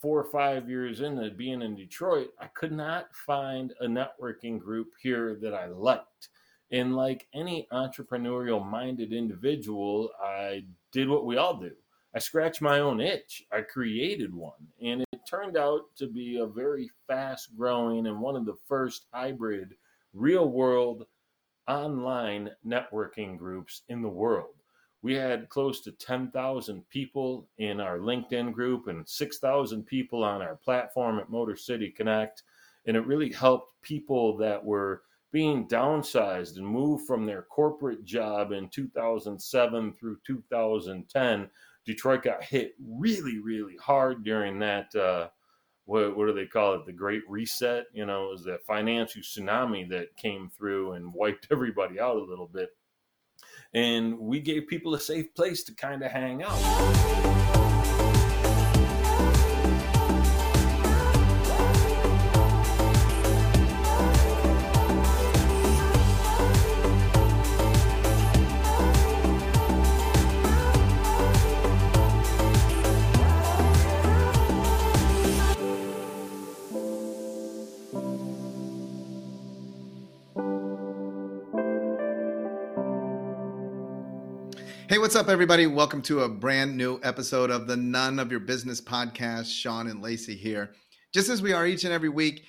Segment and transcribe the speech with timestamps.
[0.00, 4.88] four or five years into being in Detroit, I could not find a networking group
[5.00, 6.28] here that I liked.
[6.70, 11.72] And like any entrepreneurial minded individual, I did what we all do.
[12.14, 13.44] I scratched my own itch.
[13.52, 14.66] I created one.
[14.82, 19.06] And it turned out to be a very fast growing and one of the first
[19.12, 19.74] hybrid
[20.14, 21.06] real world
[21.66, 24.54] online networking groups in the world.
[25.02, 30.56] We had close to 10,000 people in our LinkedIn group and 6,000 people on our
[30.56, 32.42] platform at Motor City Connect.
[32.86, 38.52] And it really helped people that were being downsized and moved from their corporate job
[38.52, 41.50] in 2007 through 2010.
[41.84, 44.94] Detroit got hit really, really hard during that.
[44.94, 45.28] Uh,
[45.84, 46.86] what, what do they call it?
[46.86, 47.86] The Great Reset.
[47.92, 52.24] You know, it was that financial tsunami that came through and wiped everybody out a
[52.24, 52.70] little bit
[53.74, 57.57] and we gave people a safe place to kind of hang out.
[85.18, 85.66] Up, everybody?
[85.66, 89.46] Welcome to a brand new episode of the None of Your Business podcast.
[89.46, 90.74] Sean and Lacey here,
[91.12, 92.44] just as we are each and every week.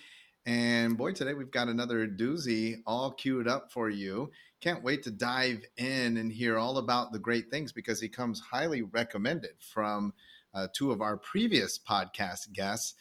[0.45, 4.30] And boy, today we've got another doozy all queued up for you.
[4.62, 8.40] Can't wait to dive in and hear all about the great things because he comes
[8.40, 10.14] highly recommended from
[10.53, 12.94] uh, two of our previous podcast guests.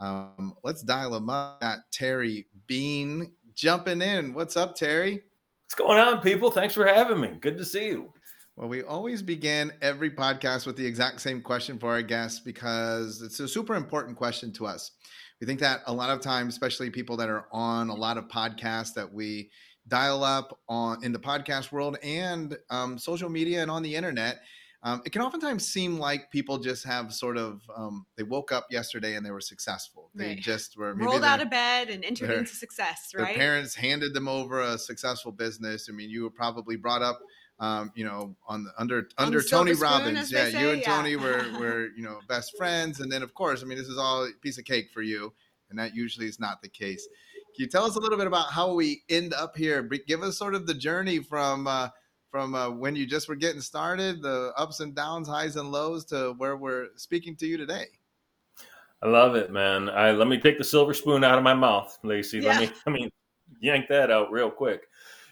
[0.00, 1.62] Um, let's dial him up.
[1.90, 4.34] Terry Bean jumping in.
[4.34, 5.22] What's up, Terry?
[5.64, 6.50] What's going on, people?
[6.50, 7.38] Thanks for having me.
[7.40, 8.12] Good to see you.
[8.56, 13.20] Well, we always begin every podcast with the exact same question for our guests because
[13.20, 14.92] it's a super important question to us.
[15.40, 18.28] We think that a lot of times, especially people that are on a lot of
[18.28, 19.50] podcasts that we
[19.88, 24.40] dial up on in the podcast world and um, social media and on the internet,
[24.84, 28.66] um, it can oftentimes seem like people just have sort of um, they woke up
[28.70, 30.10] yesterday and they were successful.
[30.14, 30.38] They Right.
[30.38, 34.60] just were rolled out of bed and entered into success, their parents handed them over
[34.60, 35.88] a successful business.
[35.88, 37.18] I mean, you were probably brought up,
[37.60, 40.18] um, you know, on the under On under the Tony Robbins.
[40.18, 40.96] as Yeah, they you and yeah.
[40.96, 43.98] Tony were were you know best friends, and then of course, I mean, this is
[43.98, 45.32] all a piece of cake for you,
[45.70, 47.06] and that usually is not the case.
[47.54, 49.82] Can you tell us a little bit about how we end up here?
[49.82, 51.66] Give us sort of the journey from.
[51.66, 51.88] Uh,
[52.30, 56.04] from uh, when you just were getting started, the ups and downs, highs and lows,
[56.06, 57.84] to where we're speaking to you today.
[59.04, 59.88] I love it, man.
[59.88, 62.40] I let me take the silver spoon out of my mouth, Lacey.
[62.40, 63.08] Let me let me
[63.60, 64.88] yank that out real quick.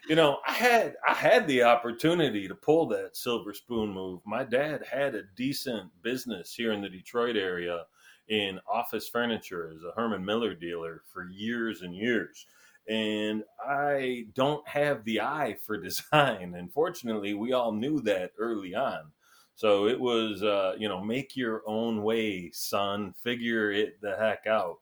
[0.08, 4.20] You know, I had I had the opportunity to pull that silver spoon move.
[4.26, 7.86] My dad had a decent business here in the Detroit area
[8.28, 12.46] in office furniture as a Herman Miller dealer for years and years.
[12.88, 16.54] And I don't have the eye for design.
[16.56, 19.12] And fortunately, we all knew that early on.
[19.54, 23.14] So it was, uh, you know, make your own way, son.
[23.22, 24.78] Figure it the heck out.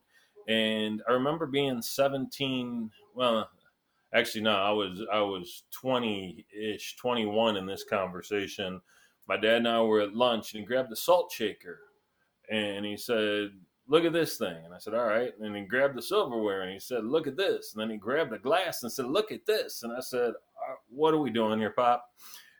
[0.48, 2.90] And I remember being 17.
[3.14, 3.50] Well,
[4.14, 8.80] actually, no, I was I was 20 ish, 21 in this conversation.
[9.28, 11.78] My dad and I were at lunch, and he grabbed a salt shaker,
[12.50, 13.50] and he said,
[13.86, 16.72] "Look at this thing." And I said, "All right." And he grabbed the silverware, and
[16.72, 19.46] he said, "Look at this." And then he grabbed a glass and said, "Look at
[19.46, 22.04] this." And I said, "Uh, "What are we doing here, Pop?"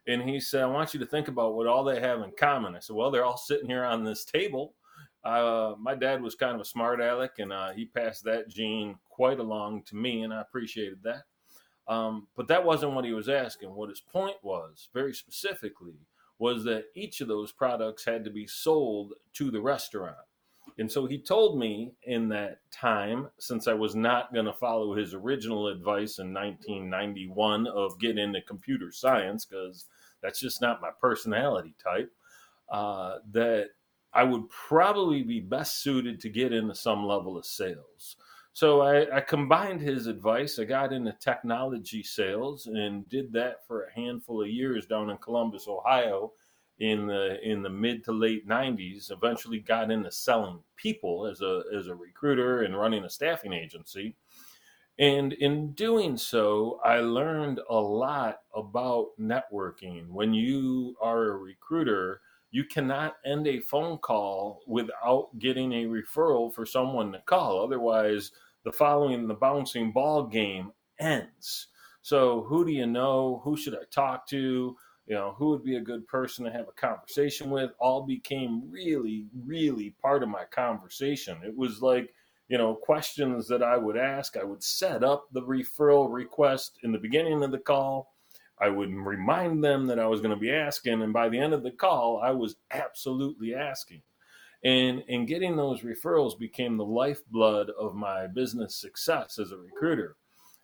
[0.06, 2.74] And he said, I want you to think about what all they have in common.
[2.74, 4.74] I said, Well, they're all sitting here on this table.
[5.22, 8.96] Uh, my dad was kind of a smart aleck, and uh, he passed that gene
[9.08, 11.24] quite along to me, and I appreciated that.
[11.90, 13.74] Um, but that wasn't what he was asking.
[13.74, 16.06] What his point was, very specifically,
[16.38, 20.16] was that each of those products had to be sold to the restaurant.
[20.78, 24.94] And so he told me in that time, since I was not going to follow
[24.94, 29.86] his original advice in 1991 of get into computer science, because
[30.22, 32.12] that's just not my personality type,
[32.70, 33.70] uh, that
[34.12, 38.14] I would probably be best suited to get into some level of sales.
[38.52, 40.58] So I, I combined his advice.
[40.58, 45.16] I got into technology sales and did that for a handful of years down in
[45.18, 46.32] Columbus, Ohio,
[46.78, 49.10] in the in the mid to late 90s.
[49.10, 54.16] Eventually got into selling people as a as a recruiter and running a staffing agency.
[54.98, 60.08] And in doing so, I learned a lot about networking.
[60.08, 62.20] When you are a recruiter,
[62.50, 67.62] you cannot end a phone call without getting a referral for someone to call.
[67.62, 68.32] Otherwise,
[68.64, 71.68] the following the bouncing ball game ends.
[72.02, 73.40] So, who do you know?
[73.44, 74.76] Who should I talk to?
[75.10, 78.70] you know, who would be a good person to have a conversation with, all became
[78.70, 81.36] really, really part of my conversation.
[81.44, 82.14] It was like,
[82.46, 84.36] you know, questions that I would ask.
[84.36, 88.14] I would set up the referral request in the beginning of the call.
[88.60, 91.02] I would remind them that I was going to be asking.
[91.02, 94.02] And by the end of the call, I was absolutely asking.
[94.62, 100.16] And, and getting those referrals became the lifeblood of my business success as a recruiter.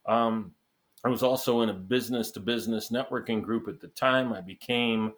[0.07, 0.53] Um,
[1.05, 4.33] I was also in a business to business networking group at the time.
[4.33, 5.13] I became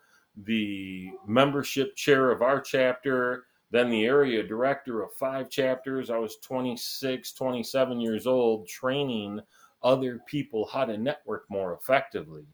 [0.44, 6.10] the membership chair of our chapter, then the area director of five chapters.
[6.10, 9.40] I was 26, 27 years old, training
[9.82, 12.46] other people how to network more effectively.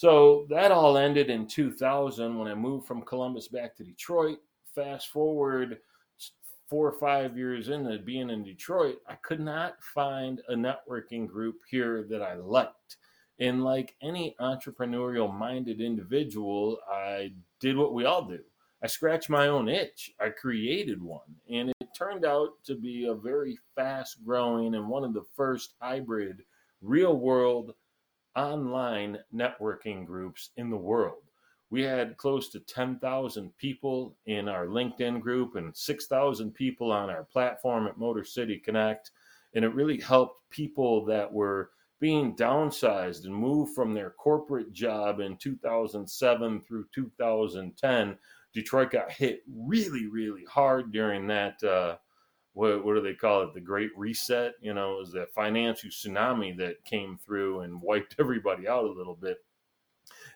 [0.00, 4.38] So that all ended in 2000 when I moved from Columbus back to Detroit.
[4.74, 5.76] Fast forward
[6.70, 11.56] four or five years into being in Detroit, I could not find a networking group
[11.68, 12.96] here that I liked.
[13.40, 18.40] And like any entrepreneurial minded individual, I did what we all do.
[18.82, 20.12] I scratched my own itch.
[20.18, 21.28] I created one.
[21.50, 25.74] And it turned out to be a very fast growing and one of the first
[25.78, 26.42] hybrid
[26.80, 27.74] real world
[28.36, 31.22] online networking groups in the world
[31.70, 37.24] we had close to 10,000 people in our LinkedIn group and 6,000 people on our
[37.24, 39.12] platform at Motor City Connect.
[39.54, 45.20] And it really helped people that were being downsized and moved from their corporate job
[45.20, 48.18] in 2007 through 2010.
[48.52, 51.62] Detroit got hit really, really hard during that.
[51.62, 51.96] Uh,
[52.52, 53.54] what, what do they call it?
[53.54, 54.54] The Great Reset.
[54.60, 58.92] You know, it was that financial tsunami that came through and wiped everybody out a
[58.92, 59.38] little bit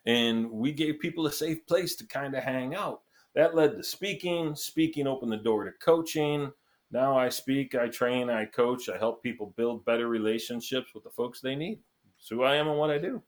[0.07, 3.03] and we gave people a safe place to kind of hang out.
[3.35, 4.55] That led to speaking.
[4.55, 6.53] Speaking opened the door to coaching.
[6.91, 11.11] Now I speak, I train, I coach, I help people build better relationships with the
[11.11, 11.81] folks they need.
[12.19, 13.21] It's who I am and what I do.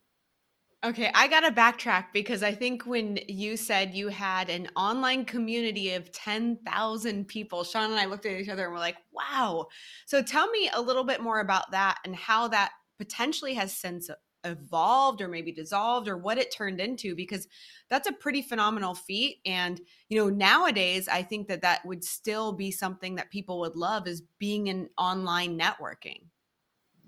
[0.86, 5.24] Okay, I got to backtrack because I think when you said you had an online
[5.24, 9.66] community of 10,000 people, Sean and I looked at each other and we're like, wow.
[10.06, 14.08] So tell me a little bit more about that and how that potentially has since
[14.44, 17.48] evolved or maybe dissolved or what it turned into because
[17.90, 22.52] that's a pretty phenomenal feat and you know nowadays i think that that would still
[22.52, 26.20] be something that people would love is being in online networking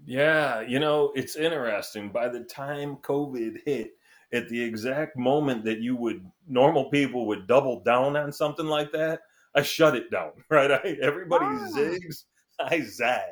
[0.08, 2.08] yeah you know it's interesting.
[2.08, 3.92] By the time covid hit
[4.32, 8.92] at the exact moment that you would normal people would double down on something like
[8.92, 9.20] that
[9.54, 10.70] i shut it down right?
[10.70, 11.70] I, everybody wow.
[11.74, 12.24] zigs
[12.58, 13.22] i zag.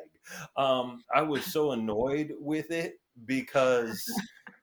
[0.55, 4.03] Um, i was so annoyed with it because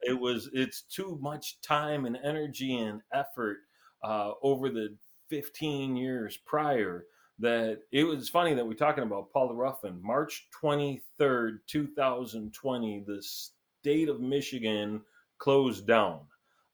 [0.02, 3.58] it was it's too much time and energy and effort
[4.02, 4.94] uh, over the
[5.30, 7.06] 15 years prior
[7.38, 9.98] that it was funny that we're talking about Paula Ruffin.
[10.02, 15.00] March 23rd, 2020, the state of Michigan
[15.38, 16.20] closed down.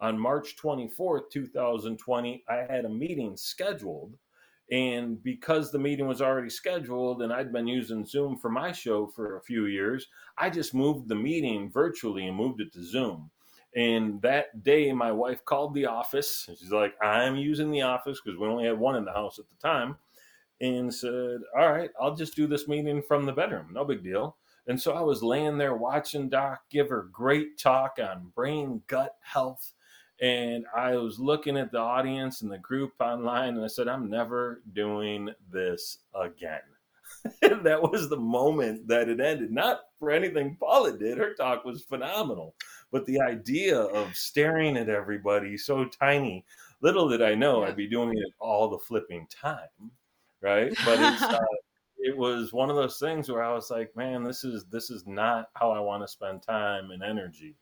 [0.01, 4.17] On March 24th, 2020, I had a meeting scheduled
[4.71, 9.07] and because the meeting was already scheduled and I'd been using Zoom for my show
[9.09, 10.07] for a few years,
[10.39, 13.31] I just moved the meeting virtually and moved it to Zoom.
[13.75, 16.49] And that day, my wife called the office.
[16.59, 19.47] She's like, I'm using the office because we only had one in the house at
[19.49, 19.97] the time.
[20.61, 23.69] And said, All right, I'll just do this meeting from the bedroom.
[23.73, 24.37] No big deal.
[24.67, 29.17] And so I was laying there watching Doc give her great talk on brain gut
[29.23, 29.73] health
[30.21, 34.11] and I was looking at the audience and the group online, and I said, I'm
[34.11, 36.61] never doing this again.
[37.63, 39.51] that was the moment that it ended.
[39.51, 42.55] Not for anything Paula did, her talk was phenomenal.
[42.93, 46.45] But the idea of staring at everybody so tiny,
[46.83, 47.65] little did I know.
[47.65, 49.91] I'd be doing it all the flipping time.
[50.43, 50.73] Right.
[50.85, 51.39] But it's, uh,
[51.99, 55.07] it was one of those things where I was like, man, this is this is
[55.07, 57.57] not how I want to spend time and energy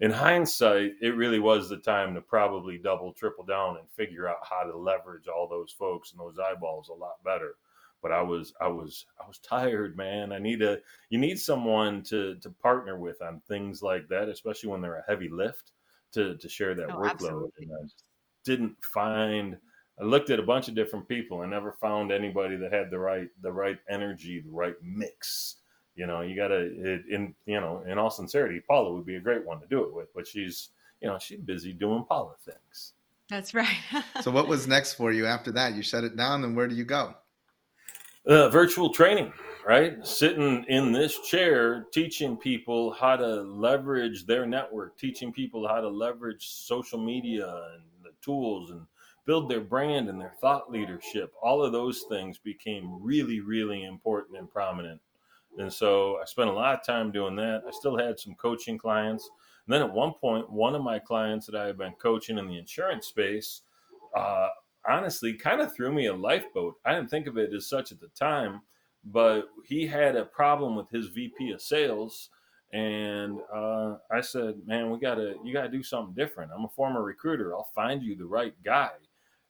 [0.00, 4.36] in hindsight, it really was the time to probably double, triple down and figure out
[4.48, 7.56] how to leverage all those folks and those eyeballs a lot better.
[8.00, 10.32] But I was, I was, I was tired, man.
[10.32, 10.78] I need a,
[11.10, 15.04] you need someone to to partner with on things like that, especially when they're a
[15.08, 15.72] heavy lift
[16.12, 17.10] to to share that oh, workload.
[17.10, 17.64] Absolutely.
[17.64, 17.88] And I
[18.44, 19.56] didn't find.
[20.00, 22.98] I looked at a bunch of different people and never found anybody that had the
[22.98, 25.56] right the right energy, the right mix
[25.98, 26.62] you know, you got to,
[27.10, 29.92] in you know, in all sincerity, Paula would be a great one to do it
[29.92, 30.68] with, but she's,
[31.02, 32.92] you know, she's busy doing Paula things.
[33.28, 33.76] That's right.
[34.22, 35.74] so, what was next for you after that?
[35.74, 37.14] You shut it down, and where do you go?
[38.24, 39.32] Uh, virtual training,
[39.66, 40.06] right?
[40.06, 45.88] Sitting in this chair, teaching people how to leverage their network, teaching people how to
[45.88, 48.86] leverage social media and the tools and
[49.28, 51.32] build their brand and their thought leadership.
[51.40, 55.00] All of those things became really, really important and prominent
[55.58, 57.62] and so I spent a lot of time doing that.
[57.66, 59.28] I still had some coaching clients.
[59.66, 62.46] And then at one point, one of my clients that I had been coaching in
[62.46, 63.62] the insurance space,
[64.16, 64.48] uh,
[64.88, 66.76] honestly, kind of threw me a lifeboat.
[66.84, 68.62] I didn't think of it as such at the time,
[69.04, 72.30] but he had a problem with his VP of sales.
[72.72, 76.52] And uh, I said, man, we gotta, you gotta do something different.
[76.54, 77.54] I'm a former recruiter.
[77.54, 78.90] I'll find you the right guy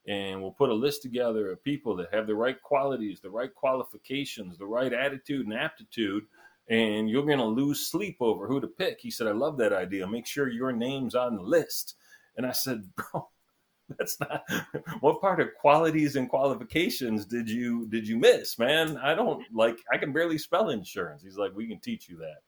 [0.09, 3.55] and we'll put a list together of people that have the right qualities, the right
[3.55, 6.25] qualifications, the right attitude and aptitude,
[6.71, 8.99] and you're going to lose sleep over who to pick.
[9.01, 10.07] He said, I love that idea.
[10.07, 11.97] Make sure your name's on the list.
[12.39, 13.29] And I said, Bro,
[13.99, 14.45] that's not
[15.01, 19.79] what part of qualities and qualifications did you did you miss man i don't like
[19.91, 22.43] i can barely spell insurance he's like we can teach you that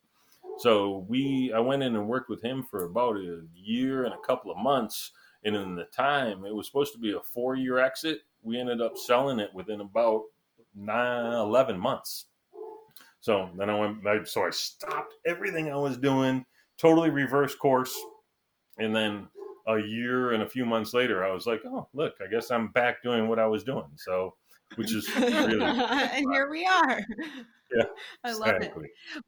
[0.59, 4.27] so we i went in and worked with him for about a year and a
[4.27, 5.13] couple of months
[5.45, 8.21] and in the time, it was supposed to be a four year exit.
[8.43, 10.23] We ended up selling it within about
[10.75, 12.27] nine, 11 months.
[13.21, 16.45] So then I went, so I stopped everything I was doing,
[16.79, 17.99] totally reverse course.
[18.79, 19.29] And then
[19.67, 22.69] a year and a few months later, I was like, oh, look, I guess I'm
[22.69, 23.91] back doing what I was doing.
[23.97, 24.35] So,
[24.77, 25.61] which is really.
[25.63, 27.01] and here we are.
[27.75, 27.85] Yeah.
[28.25, 28.89] I love exactly.
[29.17, 29.25] it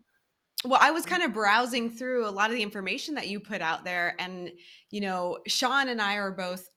[0.65, 3.61] well i was kind of browsing through a lot of the information that you put
[3.61, 4.51] out there and
[4.91, 6.69] you know sean and i are both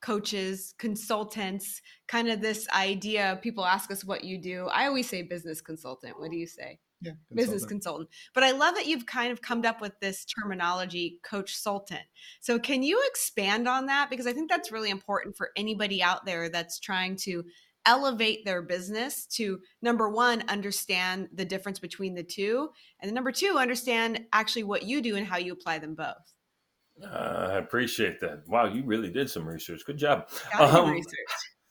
[0.00, 4.66] coaches consultants kind of this idea people ask us what you do.
[4.66, 6.20] I always say business consultant.
[6.20, 6.78] What do you say?
[7.00, 8.08] Yeah, business consultant.
[8.34, 11.98] But i love that you've kind of come up with this terminology coach sultan.
[12.40, 14.08] So can you expand on that?
[14.08, 17.44] Because i think that's really important for anybody out there that's trying to
[17.86, 23.56] elevate their business to number one, understand the difference between the two, and number two,
[23.58, 26.34] understand actually what you do and how you apply them both.
[27.02, 28.42] Uh, I appreciate that.
[28.46, 29.82] Wow, you really did some research.
[29.86, 30.28] Good job.
[30.58, 31.12] Um, research.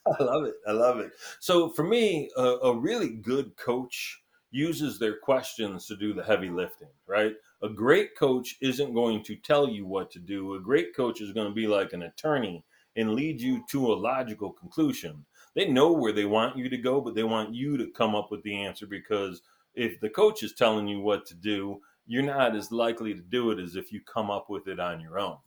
[0.20, 0.54] I love it.
[0.68, 1.12] I love it.
[1.40, 6.50] So for me, a, a really good coach uses their questions to do the heavy
[6.50, 7.34] lifting, right?
[7.64, 10.54] A great coach isn't going to tell you what to do.
[10.54, 12.64] A great coach is going to be like an attorney
[12.96, 17.02] and lead you to a logical conclusion they know where they want you to go,
[17.02, 19.42] but they want you to come up with the answer because
[19.74, 23.52] if the coach is telling you what to do, you're not as likely to do
[23.52, 25.38] it as if you come up with it on your own.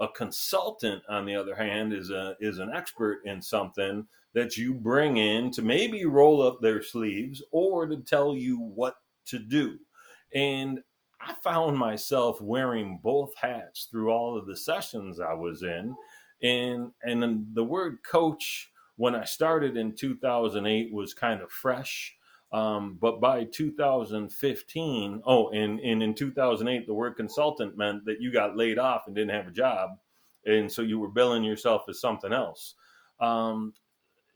[0.00, 4.74] A consultant, on the other hand, is a is an expert in something that you
[4.74, 8.94] bring in to maybe roll up their sleeves or to tell you what
[9.26, 9.76] to do.
[10.34, 10.80] And
[11.20, 15.96] I found myself wearing both hats through all of the sessions I was in.
[16.42, 22.14] And and the word coach when I started in 2008 was kind of fresh.
[22.50, 28.32] Um, but by 2015, oh, and, and in 2008, the word consultant meant that you
[28.32, 29.90] got laid off and didn't have a job.
[30.44, 32.74] And so you were billing yourself as something else.
[33.20, 33.72] Um,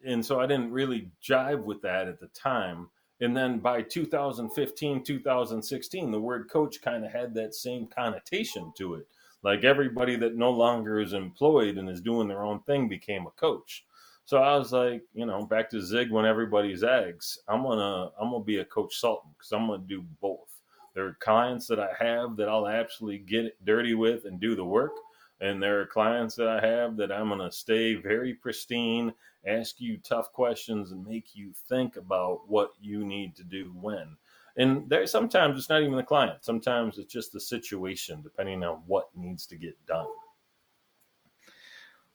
[0.04, 2.88] and so I didn't really jive with that at the time.
[3.20, 8.94] And then by 2015, 2016, the word coach kind of had that same connotation to
[8.94, 9.08] it.
[9.42, 13.30] Like everybody that no longer is employed and is doing their own thing became a
[13.30, 13.84] coach.
[14.24, 17.38] So I was like, you know, back to zig when everybody's eggs.
[17.48, 20.60] I'm gonna I'm gonna be a coach sultan because I'm gonna do both.
[20.94, 24.64] There are clients that I have that I'll actually get dirty with and do the
[24.64, 24.92] work,
[25.40, 29.12] and there are clients that I have that I'm gonna stay very pristine,
[29.46, 34.16] ask you tough questions, and make you think about what you need to do when.
[34.56, 36.44] And there sometimes it's not even the client.
[36.44, 40.06] Sometimes it's just the situation, depending on what needs to get done.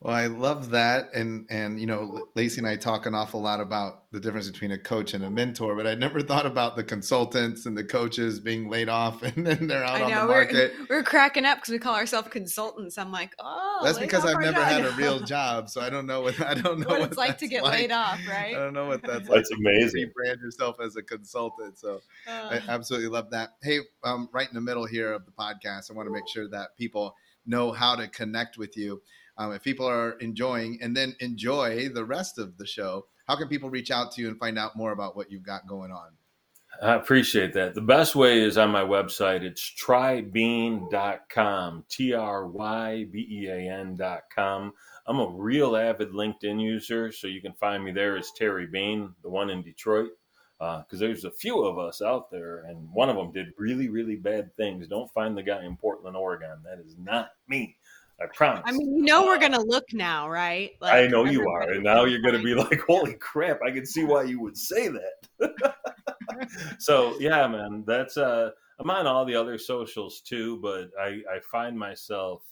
[0.00, 3.58] Well, I love that, and and you know, Lacey and I talk an awful lot
[3.58, 6.84] about the difference between a coach and a mentor, but I never thought about the
[6.84, 10.72] consultants and the coaches being laid off and then they're out on the market.
[10.78, 12.96] We're, we're cracking up because we call ourselves consultants.
[12.96, 16.20] I'm like, oh, that's because I've never had a real job, so I don't know
[16.20, 17.80] what I don't know what, what it's like to get like.
[17.80, 18.54] laid off, right?
[18.54, 19.36] I don't know what that's, that's like.
[19.38, 20.02] That's amazing.
[20.02, 23.56] You brand yourself as a consultant, so uh, I absolutely love that.
[23.64, 26.48] Hey, um, right in the middle here of the podcast, I want to make sure
[26.50, 29.02] that people know how to connect with you
[29.38, 33.48] um, if people are enjoying and then enjoy the rest of the show, how can
[33.48, 36.10] people reach out to you and find out more about what you've got going on?
[36.82, 37.74] I appreciate that.
[37.74, 39.42] The best way is on my website.
[39.42, 44.74] It's trybean.com, T R Y B E A N.com.
[45.06, 49.14] I'm a real avid LinkedIn user, so you can find me there as Terry Bean,
[49.22, 50.10] the one in Detroit,
[50.58, 53.88] because uh, there's a few of us out there, and one of them did really,
[53.88, 54.86] really bad things.
[54.86, 56.58] Don't find the guy in Portland, Oregon.
[56.62, 57.76] That is not me.
[58.20, 58.62] I promise.
[58.66, 60.72] I mean, you know, we're gonna look now, right?
[60.80, 63.86] Like, I know you are, and now you're gonna be like, "Holy crap!" I can
[63.86, 65.70] see why you would say that.
[66.78, 71.40] so yeah, man, that's uh, I'm on all the other socials too, but I I
[71.50, 72.42] find myself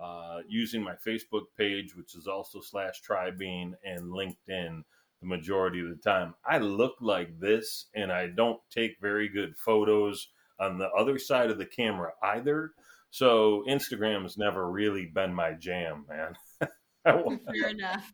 [0.00, 4.84] uh, using my Facebook page, which is also slash Trybean, and LinkedIn
[5.20, 6.34] the majority of the time.
[6.46, 10.28] I look like this, and I don't take very good photos
[10.60, 12.72] on the other side of the camera either.
[13.10, 16.34] So Instagram has never really been my jam, man.
[17.04, 18.12] Fair enough.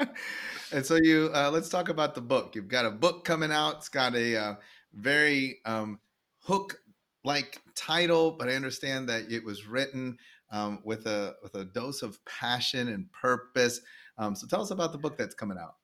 [0.72, 2.54] and so you uh, let's talk about the book.
[2.54, 3.76] You've got a book coming out.
[3.76, 4.54] It's got a uh,
[4.92, 5.98] very um,
[6.42, 6.80] hook
[7.24, 10.18] like title, but I understand that it was written
[10.50, 13.80] um, with a with a dose of passion and purpose.
[14.18, 15.76] Um, so tell us about the book that's coming out.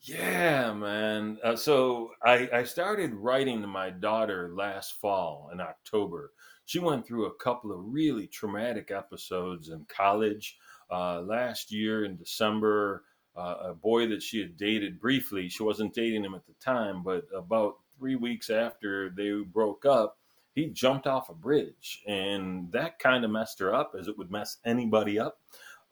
[0.00, 1.38] Yeah, man.
[1.42, 6.32] Uh, so I, I started writing to my daughter last fall in October.
[6.66, 10.58] She went through a couple of really traumatic episodes in college.
[10.90, 13.04] Uh, last year in December,
[13.36, 17.02] uh, a boy that she had dated briefly, she wasn't dating him at the time,
[17.02, 20.18] but about three weeks after they broke up,
[20.54, 22.02] he jumped off a bridge.
[22.06, 25.38] And that kind of messed her up, as it would mess anybody up.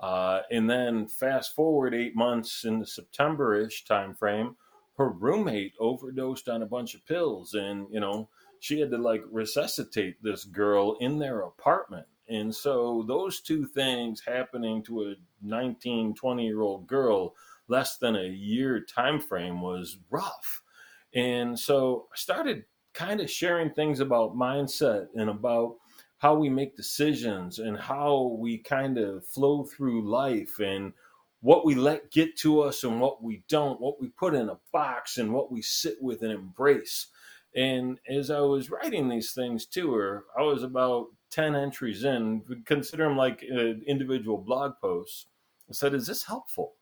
[0.00, 4.57] Uh, and then fast forward eight months in the September-ish timeframe,
[4.97, 8.28] her roommate overdosed on a bunch of pills, and you know
[8.64, 12.06] she had to like resuscitate this girl in their apartment.
[12.30, 17.35] And so those two things happening to a 19, 20 year old girl
[17.68, 20.62] less than a year time frame was rough.
[21.14, 25.76] And so I started kind of sharing things about mindset and about
[26.16, 30.94] how we make decisions and how we kind of flow through life and
[31.42, 34.59] what we let get to us and what we don't, what we put in a
[34.73, 37.09] box and what we sit with and embrace.
[37.56, 42.42] And as I was writing these things to her, I was about 10 entries in,
[42.64, 45.26] consider them like uh, individual blog posts.
[45.68, 46.75] I said, Is this helpful?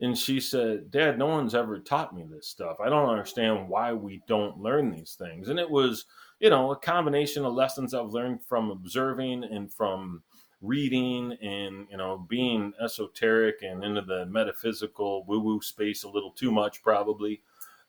[0.00, 2.76] And she said, Dad, no one's ever taught me this stuff.
[2.80, 5.48] I don't understand why we don't learn these things.
[5.48, 6.04] And it was
[6.38, 10.22] you know, a combination of lessons I've learned from observing and from
[10.60, 16.32] reading and, you know, being esoteric and into the metaphysical woo woo space a little
[16.32, 17.42] too much, probably.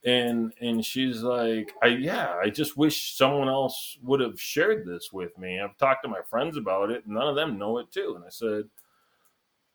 [0.08, 5.10] And and she's like, I yeah, I just wish someone else would have shared this
[5.12, 5.60] with me.
[5.60, 8.14] I've talked to my friends about it, and none of them know it too.
[8.16, 8.64] And I said,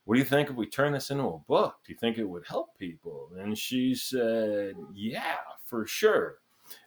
[0.04, 1.76] what do you think if we turn this into a book?
[1.86, 3.30] Do you think it would help people?
[3.38, 6.36] And she said, Yeah, for sure.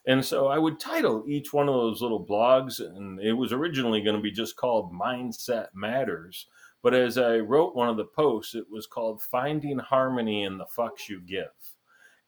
[0.06, 4.02] And so I would title each one of those little blogs, and it was originally
[4.02, 6.48] going to be just called Mindset Matters.
[6.84, 10.66] But as I wrote one of the posts, it was called Finding Harmony in the
[10.66, 11.77] Fucks You Give.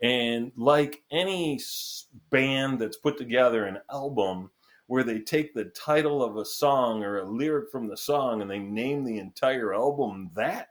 [0.01, 1.59] And like any
[2.29, 4.49] band that's put together an album
[4.87, 8.49] where they take the title of a song or a lyric from the song and
[8.49, 10.69] they name the entire album that,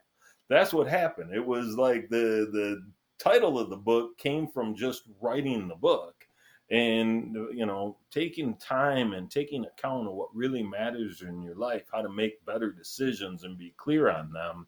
[0.49, 1.33] that's what happened.
[1.33, 2.83] It was like the the
[3.19, 6.25] title of the book came from just writing the book
[6.71, 11.83] and you know taking time and taking account of what really matters in your life
[11.91, 14.67] how to make better decisions and be clear on them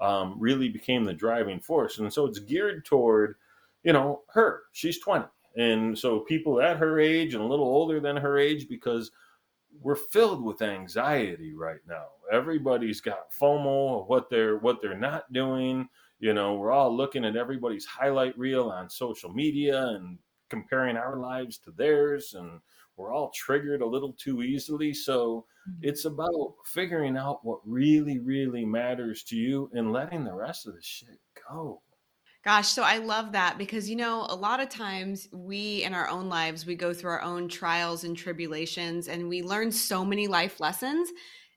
[0.00, 3.34] um, really became the driving force and so it's geared toward
[3.82, 5.24] you know her she's 20
[5.56, 9.10] and so people at her age and a little older than her age because
[9.80, 15.32] we're filled with anxiety right now everybody's got fomo of what they're what they're not
[15.32, 15.88] doing
[16.18, 21.16] you know we're all looking at everybody's highlight reel on social media and comparing our
[21.18, 22.60] lives to theirs and
[23.00, 24.92] we're all triggered a little too easily.
[24.92, 25.80] So mm-hmm.
[25.82, 30.74] it's about figuring out what really, really matters to you and letting the rest of
[30.74, 31.80] the shit go.
[32.42, 36.08] Gosh, so I love that because you know, a lot of times we in our
[36.08, 40.26] own lives, we go through our own trials and tribulations and we learn so many
[40.26, 41.10] life lessons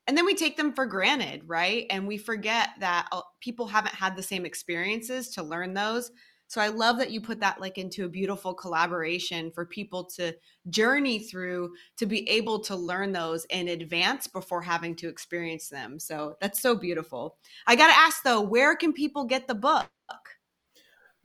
[0.08, 1.86] and then we take them for granted, right?
[1.90, 6.12] And we forget that uh, people haven't had the same experiences to learn those.
[6.48, 10.36] So I love that you put that like into a beautiful collaboration for people to
[10.70, 15.98] journey through to be able to learn those in advance before having to experience them.
[15.98, 17.38] So that's so beautiful.
[17.66, 19.88] I got to ask though, where can people get the book?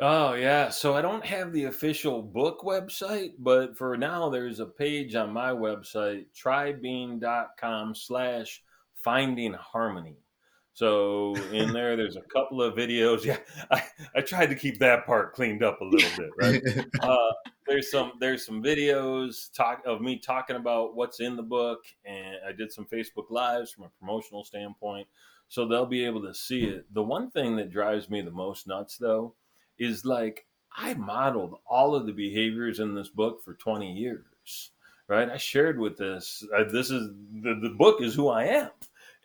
[0.01, 4.67] Oh yeah, so I don't have the official book website, but for now there's a
[4.67, 8.63] page on my website, trybean.com slash
[8.95, 10.19] finding harmony.
[10.75, 13.25] So in there, there's a couple of videos.
[13.25, 13.39] Yeah,
[13.73, 13.83] I,
[14.15, 16.63] I tried to keep that part cleaned up a little bit, right?
[17.03, 17.33] uh,
[17.67, 22.37] there's some there's some videos talk of me talking about what's in the book, and
[22.47, 25.09] I did some Facebook lives from a promotional standpoint,
[25.49, 26.87] so they'll be able to see it.
[26.95, 29.35] The one thing that drives me the most nuts, though,
[29.79, 34.71] is like I modeled all of the behaviors in this book for 20 years,
[35.09, 35.29] right?
[35.29, 36.45] I shared with this.
[36.57, 37.09] Uh, this is
[37.43, 38.71] the, the book is who I am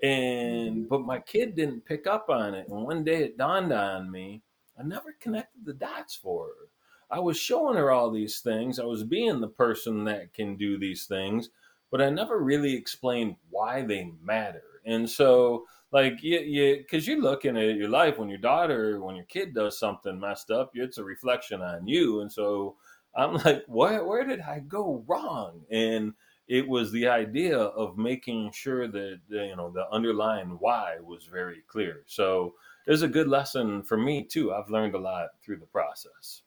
[0.04, 2.68] and but my kid didn't pick up on it.
[2.68, 4.44] And one day it dawned on me,
[4.78, 6.70] I never connected the dots for her.
[7.10, 8.80] I was showing her all these things.
[8.80, 11.50] I was being the person that can do these things,
[11.89, 14.63] but I never really explained why they matter.
[14.86, 19.15] And so, like, you, you, because you're looking at your life when your daughter, when
[19.15, 22.19] your kid does something messed up, it's a reflection on you.
[22.19, 22.75] And so,
[23.15, 25.62] I'm like, where, where did I go wrong?
[25.71, 26.13] And
[26.47, 31.63] it was the idea of making sure that you know the underlying why was very
[31.67, 32.03] clear.
[32.06, 34.53] So it was a good lesson for me too.
[34.53, 36.41] I've learned a lot through the process.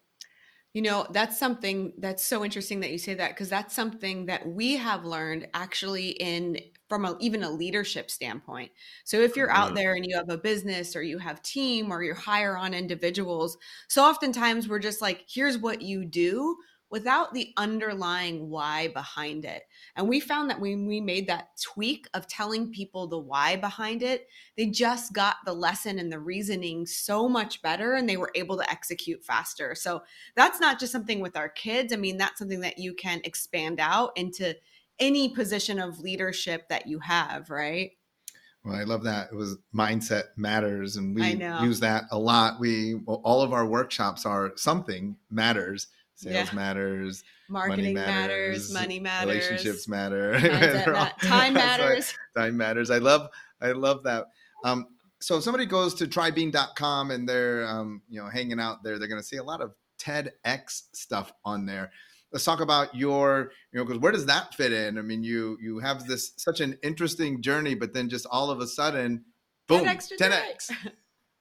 [0.75, 4.47] You know, that's something that's so interesting that you say that because that's something that
[4.47, 8.71] we have learned actually in from a, even a leadership standpoint.
[9.05, 9.77] So if you're out mm-hmm.
[9.77, 13.59] there and you have a business or you have team or you hire on individuals,
[13.89, 16.57] so oftentimes we're just like, here's what you do
[16.89, 19.65] without the underlying why behind it.
[19.97, 24.03] And we found that when we made that tweak of telling people the why behind
[24.03, 28.31] it, they just got the lesson and the reasoning so much better and they were
[28.37, 29.75] able to execute faster.
[29.75, 30.03] So
[30.37, 31.93] that's not just something with our kids.
[31.93, 34.55] I mean, that's something that you can expand out into
[34.99, 37.93] any position of leadership that you have, right?
[38.65, 39.29] Well, I love that.
[39.33, 41.25] It was mindset matters, and we
[41.65, 42.59] use that a lot.
[42.59, 46.55] We well, all of our workshops are something matters Sales yeah.
[46.55, 47.25] matters.
[47.49, 49.35] Marketing money matters, matters, Money matters.
[49.35, 50.41] Relationships matter.
[51.23, 52.15] time matters.
[52.35, 52.91] time matters.
[52.91, 53.29] I love.
[53.61, 54.25] I love that.
[54.65, 54.87] Um,
[55.21, 59.09] so if somebody goes to trybean.com and they're um, you know hanging out there, they're
[59.09, 61.93] going to see a lot of TEDx stuff on there.
[62.33, 64.99] Let's talk about your, you know, because where does that fit in?
[64.99, 68.61] I mean, you you have this such an interesting journey, but then just all of
[68.61, 69.25] a sudden,
[69.69, 70.71] boom, TEDx, TEDx,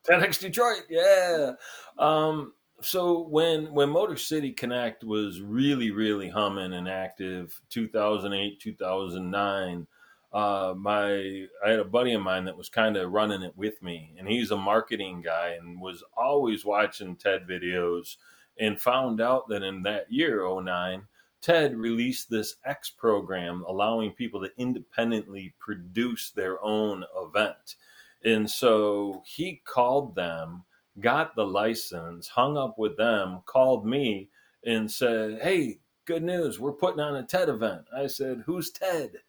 [0.08, 1.54] TEDx Detroit, yeah.
[1.98, 9.88] Um, so when when Motor City Connect was really really humming and active, 2008 2009,
[10.34, 13.82] uh, my I had a buddy of mine that was kind of running it with
[13.82, 18.18] me, and he's a marketing guy and was always watching TED videos,
[18.60, 21.04] and found out that in that year 09,
[21.42, 27.76] TED released this X program allowing people to independently produce their own event,
[28.24, 30.64] and so he called them
[31.00, 34.30] got the license, hung up with them, called me
[34.66, 37.84] and said, Hey, good news, we're putting on a TED event.
[37.96, 39.12] I said, Who's Ted?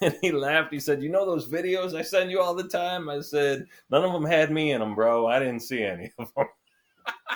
[0.00, 0.72] And he laughed.
[0.72, 3.10] He said, You know those videos I send you all the time?
[3.10, 5.26] I said, None of them had me in them, bro.
[5.26, 6.46] I didn't see any of them.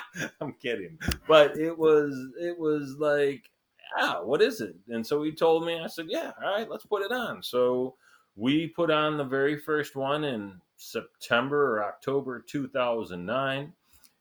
[0.41, 0.97] I'm kidding.
[1.27, 3.49] But it was, it was like,
[3.97, 4.75] ah, what is it?
[4.89, 7.41] And so he told me, I said, Yeah, all right, let's put it on.
[7.43, 7.95] So
[8.35, 13.73] we put on the very first one in September or October 2009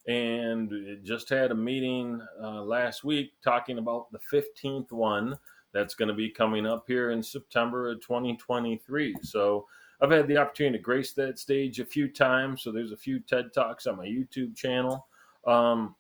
[0.09, 5.37] and just had a meeting uh, last week talking about the 15th one
[5.73, 9.17] that's going to be coming up here in September of 2023.
[9.23, 9.67] So
[10.01, 12.63] I've had the opportunity to grace that stage a few times.
[12.63, 15.07] So there's a few TED Talks on my YouTube channel.
[15.47, 15.95] Um,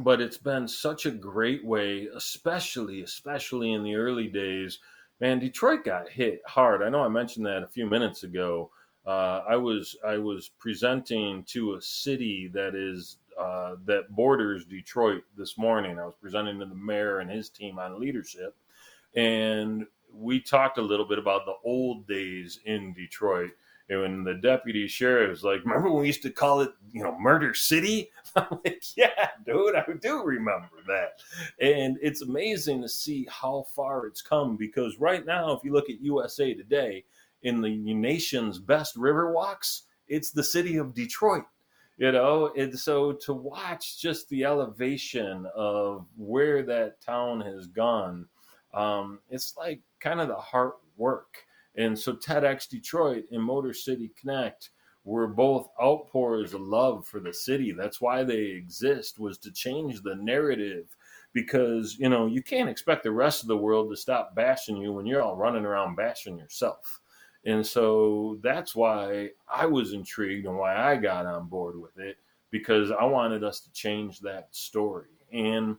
[0.00, 4.78] but it's been such a great way, especially, especially in the early days.
[5.20, 6.82] Man, Detroit got hit hard.
[6.82, 8.70] I know I mentioned that a few minutes ago.
[9.06, 15.22] Uh, I was I was presenting to a city that is uh, that borders Detroit
[15.36, 15.98] this morning.
[15.98, 18.54] I was presenting to the mayor and his team on leadership,
[19.16, 23.50] and we talked a little bit about the old days in Detroit.
[23.90, 27.02] And when the deputy sheriff was like, "Remember when we used to call it, you
[27.02, 31.20] know, Murder City?" I'm like, "Yeah, dude, I do remember that."
[31.60, 35.90] And it's amazing to see how far it's come because right now, if you look
[35.90, 37.04] at USA Today,
[37.42, 41.44] in the nation's best river walks, it's the city of Detroit
[42.00, 48.26] you know and so to watch just the elevation of where that town has gone
[48.72, 51.44] um, it's like kind of the heart work
[51.80, 54.70] and so tedx detroit and motor city connect
[55.02, 57.72] were both outpours of love for the city.
[57.72, 60.84] That's why they exist was to change the narrative.
[61.32, 64.92] Because you know you can't expect the rest of the world to stop bashing you
[64.92, 67.00] when you're all running around bashing yourself.
[67.46, 72.16] And so that's why I was intrigued and why I got on board with it
[72.50, 75.08] because I wanted us to change that story.
[75.32, 75.76] And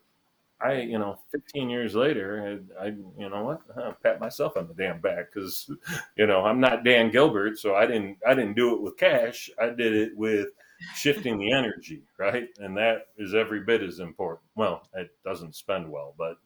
[0.64, 4.74] I, you know, 15 years later, I, you know what, I pat myself on the
[4.74, 5.70] damn back because,
[6.16, 9.50] you know, I'm not Dan Gilbert, so I didn't, I didn't do it with cash.
[9.60, 10.50] I did it with
[10.96, 12.50] shifting the energy, right?
[12.60, 14.50] And that is every bit as important.
[14.56, 16.38] Well, it doesn't spend well, but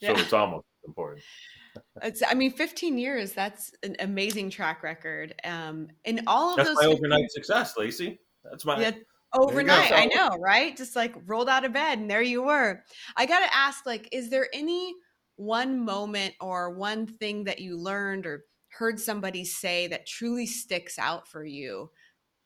[0.00, 0.20] so yeah.
[0.20, 1.22] it's almost important
[2.02, 5.34] it's, I mean, 15 years, that's an amazing track record.
[5.44, 6.76] Um, and all of that's those.
[6.76, 8.18] my 15, overnight success, Lacey.
[8.44, 8.80] That's my.
[8.80, 8.92] Yeah,
[9.34, 9.92] overnight.
[9.92, 10.76] I know, right?
[10.76, 12.82] Just like rolled out of bed and there you were.
[13.16, 14.94] I got to ask, like, is there any
[15.36, 20.98] one moment or one thing that you learned or heard somebody say that truly sticks
[20.98, 21.90] out for you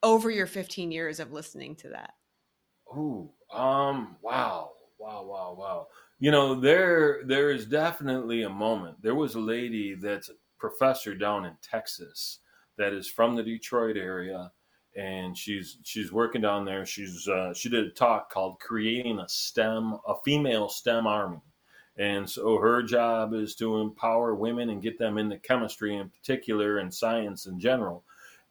[0.02, 2.12] over your 15 years of listening to that?
[2.96, 5.86] Ooh, um, wow, wow, wow, wow
[6.22, 11.16] you know there there is definitely a moment there was a lady that's a professor
[11.16, 12.38] down in texas
[12.78, 14.52] that is from the detroit area
[14.96, 19.28] and she's she's working down there she's uh, she did a talk called creating a
[19.28, 21.40] stem a female stem army
[21.96, 26.78] And so her job is to empower women and get them into chemistry in particular
[26.78, 28.04] and science in general.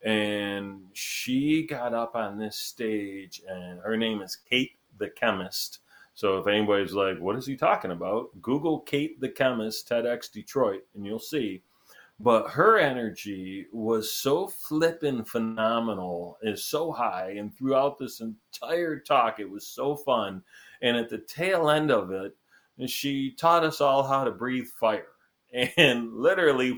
[0.04, 5.80] And she got up on this stage, and her name is Kate the Chemist.
[6.14, 8.30] So if anybody's like, what is he talking about?
[8.42, 11.64] Google Kate the Chemist, TEDx Detroit, and you'll see.
[12.24, 19.40] But her energy was so flippin' phenomenal, is so high, and throughout this entire talk,
[19.40, 20.44] it was so fun.
[20.84, 22.36] And at the tail end of it,
[22.88, 25.08] she taught us all how to breathe fire
[25.78, 26.78] and literally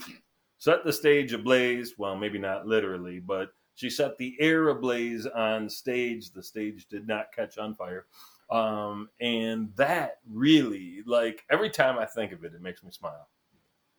[0.60, 1.96] set the stage ablaze.
[1.98, 6.32] Well, maybe not literally, but she set the air ablaze on stage.
[6.32, 8.06] The stage did not catch on fire.
[8.50, 13.28] Um, and that really, like, every time I think of it, it makes me smile.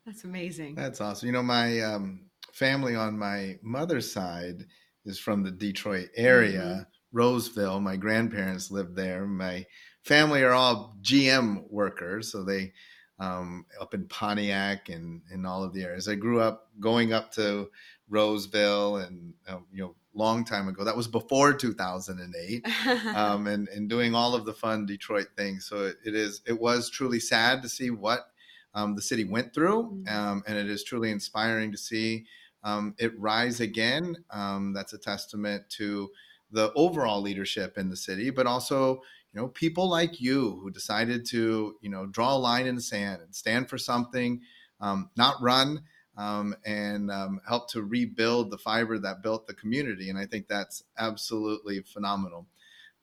[0.07, 0.75] That's amazing.
[0.75, 1.27] That's awesome.
[1.27, 4.67] You know, my um, family on my mother's side
[5.05, 7.17] is from the Detroit area, mm-hmm.
[7.17, 7.81] Roseville.
[7.81, 9.27] My grandparents lived there.
[9.27, 9.64] My
[10.03, 12.73] family are all GM workers, so they
[13.19, 16.09] um, up in Pontiac and in all of the areas.
[16.09, 17.71] I grew up going up to
[18.09, 20.85] Roseville, and uh, you know, long time ago.
[20.85, 22.67] That was before 2008,
[23.17, 25.67] um, and and doing all of the fun Detroit things.
[25.67, 26.43] So it, it is.
[26.47, 28.29] It was truly sad to see what
[28.75, 30.17] um, the city went through, mm-hmm.
[30.17, 32.27] um, and it is truly inspiring to see
[32.63, 34.17] um, it rise again.
[34.31, 36.11] Um, that's a testament to
[36.51, 39.03] the overall leadership in the city, but also
[39.35, 42.81] you know people like you who decided to you know draw a line in the
[42.81, 44.41] sand and stand for something
[44.81, 45.83] um, not run
[46.17, 50.47] um, and um, help to rebuild the fiber that built the community and i think
[50.47, 52.47] that's absolutely phenomenal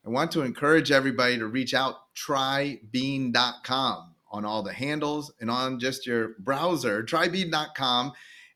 [0.05, 5.79] i want to encourage everybody to reach out trybean.com on all the handles and on
[5.79, 8.11] just your browser trybean.com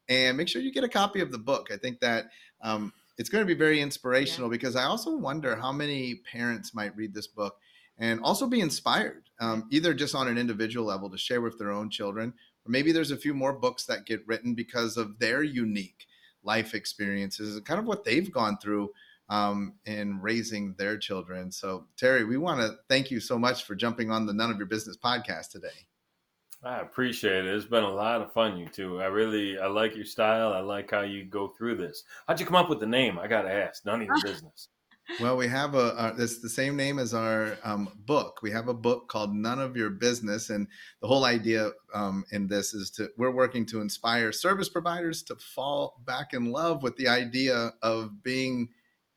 [0.09, 2.25] and make sure you get a copy of the book i think that
[2.61, 4.57] um, it's going to be very inspirational yeah.
[4.57, 7.57] because I also wonder how many parents might read this book
[7.97, 11.71] and also be inspired, um, either just on an individual level to share with their
[11.71, 12.33] own children,
[12.65, 16.07] or maybe there's a few more books that get written because of their unique
[16.43, 18.89] life experiences and kind of what they've gone through
[19.29, 21.51] um, in raising their children.
[21.51, 24.57] So, Terry, we want to thank you so much for jumping on the None of
[24.57, 25.87] Your Business podcast today.
[26.63, 27.55] I appreciate it.
[27.55, 28.99] It's been a lot of fun, you two.
[28.99, 30.51] I really, I like your style.
[30.51, 32.03] I like how you go through this.
[32.27, 33.19] How'd you come up with the name?
[33.19, 33.85] I got to ask.
[33.85, 34.69] None of your business.
[35.19, 38.39] Well, we have a, a it's the same name as our um, book.
[38.41, 40.67] We have a book called None of Your Business, and
[40.99, 45.35] the whole idea um, in this is to we're working to inspire service providers to
[45.35, 48.69] fall back in love with the idea of being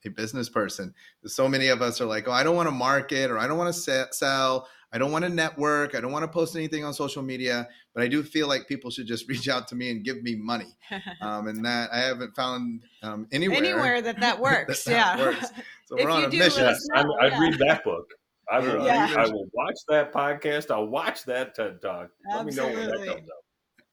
[0.05, 0.95] a business person.
[1.27, 3.59] So many of us are like, oh, I don't want to market or I don't
[3.59, 4.69] want to sell.
[4.91, 5.95] I don't want to network.
[5.95, 8.91] I don't want to post anything on social media, but I do feel like people
[8.91, 10.77] should just reach out to me and give me money.
[11.21, 14.85] Um, and that I haven't found um, anywhere anywhere that that works.
[14.85, 15.27] that, that yeah.
[15.27, 15.51] Works.
[15.87, 16.65] So we're on a mission.
[16.65, 17.41] Yes, I, I yeah.
[17.41, 18.07] read that book.
[18.51, 19.15] I will, yeah.
[19.19, 20.71] I will watch that podcast.
[20.71, 22.11] I'll watch that TED Talk.
[22.31, 22.77] Let Absolutely.
[22.77, 23.45] me know when that comes up.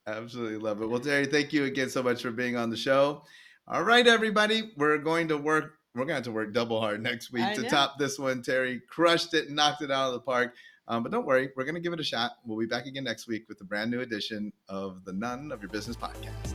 [0.07, 0.87] Absolutely love it.
[0.87, 3.23] Well, Terry, thank you again so much for being on the show.
[3.67, 5.73] All right, everybody, we're going to work.
[5.95, 7.69] We're going to have to work double hard next week I to know.
[7.69, 8.41] top this one.
[8.41, 10.53] Terry crushed it, knocked it out of the park.
[10.89, 12.31] Um, but don't worry, we're going to give it a shot.
[12.45, 15.61] We'll be back again next week with a brand new edition of the None of
[15.61, 16.53] Your Business podcast.